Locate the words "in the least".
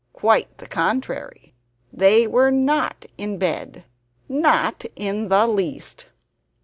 4.95-6.07